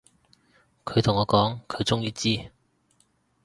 [0.83, 2.49] 佢同我講，佢終於知